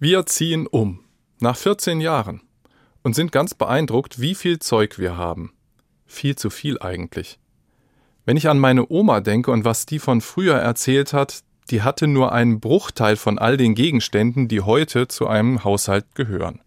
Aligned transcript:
Wir 0.00 0.26
ziehen 0.26 0.66
um. 0.66 1.04
Nach 1.38 1.56
14 1.56 2.00
Jahren. 2.00 2.40
Und 3.04 3.14
sind 3.14 3.30
ganz 3.30 3.54
beeindruckt, 3.54 4.20
wie 4.20 4.34
viel 4.34 4.58
Zeug 4.58 4.98
wir 4.98 5.16
haben. 5.16 5.52
Viel 6.04 6.34
zu 6.34 6.50
viel 6.50 6.80
eigentlich. 6.80 7.38
Wenn 8.24 8.36
ich 8.36 8.48
an 8.48 8.58
meine 8.58 8.90
Oma 8.90 9.20
denke 9.20 9.52
und 9.52 9.64
was 9.64 9.86
die 9.86 10.00
von 10.00 10.20
früher 10.20 10.56
erzählt 10.56 11.12
hat, 11.12 11.44
die 11.70 11.82
hatte 11.82 12.08
nur 12.08 12.32
einen 12.32 12.58
Bruchteil 12.58 13.14
von 13.14 13.38
all 13.38 13.56
den 13.56 13.76
Gegenständen, 13.76 14.48
die 14.48 14.62
heute 14.62 15.06
zu 15.06 15.28
einem 15.28 15.62
Haushalt 15.62 16.16
gehören. 16.16 16.60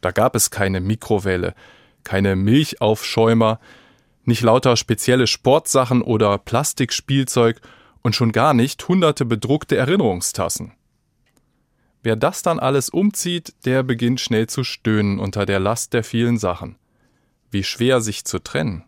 Da 0.00 0.10
gab 0.10 0.34
es 0.34 0.50
keine 0.50 0.80
Mikrowelle, 0.80 1.54
keine 2.02 2.34
Milchaufschäumer, 2.34 3.60
nicht 4.24 4.42
lauter 4.42 4.76
spezielle 4.76 5.28
Sportsachen 5.28 6.02
oder 6.02 6.38
Plastikspielzeug 6.38 7.60
und 8.02 8.16
schon 8.16 8.32
gar 8.32 8.52
nicht 8.52 8.88
hunderte 8.88 9.24
bedruckte 9.24 9.76
Erinnerungstassen. 9.76 10.72
Wer 12.02 12.16
das 12.16 12.42
dann 12.42 12.58
alles 12.58 12.88
umzieht, 12.88 13.54
der 13.64 13.82
beginnt 13.82 14.20
schnell 14.20 14.46
zu 14.46 14.64
stöhnen 14.64 15.18
unter 15.18 15.46
der 15.46 15.58
Last 15.58 15.92
der 15.92 16.04
vielen 16.04 16.38
Sachen. 16.38 16.76
Wie 17.50 17.64
schwer 17.64 18.00
sich 18.00 18.24
zu 18.24 18.38
trennen. 18.38 18.84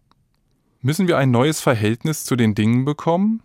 Müssen 0.81 1.09
wir 1.09 1.19
ein 1.19 1.31
neues 1.31 1.61
Verhältnis 1.61 2.25
zu 2.25 2.37
den 2.37 2.55
Dingen 2.55 2.85
bekommen? 2.85 3.43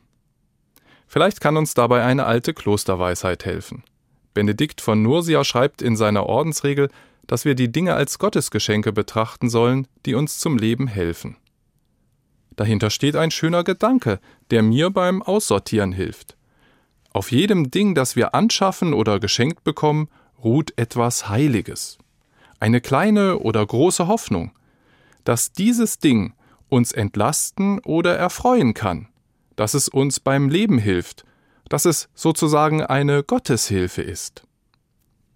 Vielleicht 1.08 1.42
kann 1.42 1.58
uns 1.58 1.74
dabei 1.74 2.04
eine 2.04 2.26
alte 2.26 2.54
Klosterweisheit 2.54 3.46
helfen. 3.46 3.84
Benedikt 4.34 4.82
von 4.82 5.02
Nursia 5.02 5.44
schreibt 5.44 5.82
in 5.82 5.96
seiner 5.96 6.26
Ordensregel, 6.26 6.90
dass 7.28 7.46
wir 7.46 7.56
die 7.56 7.72
Dinge 7.72 7.96
als 7.96 8.20
Gottesgeschenke 8.20 8.92
betrachten 8.94 9.50
sollen, 9.50 9.88
die 10.06 10.14
uns 10.14 10.38
zum 10.40 10.58
Leben 10.58 10.88
helfen. 10.88 11.38
Dahinter 12.56 12.90
steht 12.90 13.16
ein 13.16 13.32
schöner 13.32 13.64
Gedanke, 13.64 14.20
der 14.52 14.62
mir 14.62 14.90
beim 14.90 15.22
Aussortieren 15.22 15.92
hilft. 15.92 16.38
Auf 17.16 17.32
jedem 17.32 17.72
Ding, 17.72 17.96
das 17.96 18.18
wir 18.18 18.36
anschaffen 18.36 18.94
oder 18.94 19.22
geschenkt 19.22 19.64
bekommen, 19.64 20.10
ruht 20.44 20.78
etwas 20.78 21.30
Heiliges. 21.30 21.98
Eine 22.60 22.82
kleine 22.82 23.40
oder 23.40 23.66
große 23.66 24.10
Hoffnung, 24.10 24.52
dass 25.24 25.54
dieses 25.54 26.00
Ding 26.00 26.34
uns 26.68 26.92
entlasten 26.92 27.80
oder 27.80 28.18
erfreuen 28.18 28.74
kann, 28.74 29.08
dass 29.56 29.76
es 29.76 29.88
uns 29.88 30.20
beim 30.20 30.50
Leben 30.50 30.78
hilft, 30.78 31.24
dass 31.70 31.86
es 31.86 32.10
sozusagen 32.16 32.84
eine 32.84 33.24
Gotteshilfe 33.24 34.02
ist. 34.02 34.44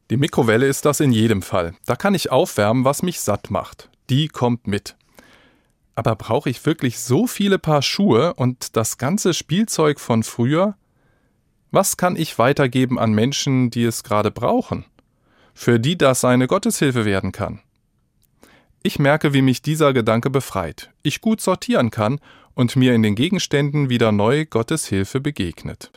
Die 0.10 0.18
Mikrowelle 0.18 0.68
ist 0.68 0.84
das 0.84 1.00
in 1.00 1.14
jedem 1.14 1.42
Fall. 1.42 1.76
Da 1.86 1.96
kann 1.96 2.14
ich 2.14 2.30
aufwärmen, 2.30 2.84
was 2.84 3.04
mich 3.04 3.22
satt 3.22 3.52
macht. 3.52 3.90
Die 4.10 4.28
kommt 4.28 4.68
mit. 4.68 4.98
Aber 5.96 6.18
brauche 6.18 6.50
ich 6.50 6.66
wirklich 6.66 7.00
so 7.00 7.26
viele 7.26 7.58
Paar 7.58 7.84
Schuhe 7.84 8.34
und 8.34 8.76
das 8.76 8.98
ganze 8.98 9.34
Spielzeug 9.34 10.02
von 10.02 10.24
früher? 10.24 10.76
Was 11.72 11.98
kann 11.98 12.16
ich 12.16 12.40
weitergeben 12.40 12.98
an 12.98 13.14
Menschen, 13.14 13.70
die 13.70 13.84
es 13.84 14.04
gerade 14.04 14.32
brauchen, 14.32 14.86
für 15.54 15.80
die 15.80 15.98
das 15.98 16.26
eine 16.26 16.48
Gotteshilfe 16.48 17.06
werden 17.06 17.32
kann? 17.32 17.62
Ich 18.82 18.98
merke, 18.98 19.34
wie 19.34 19.42
mich 19.42 19.62
dieser 19.62 19.94
Gedanke 19.94 20.30
befreit, 20.30 20.92
ich 21.04 21.22
gut 21.22 21.42
sortieren 21.42 21.92
kann 21.92 22.20
und 22.56 22.76
mir 22.76 22.96
in 22.96 23.04
den 23.04 23.16
Gegenständen 23.16 23.90
wieder 23.90 24.12
neu 24.12 24.46
Gottes 24.46 24.88
Hilfe 24.88 25.20
begegnet. 25.20 25.92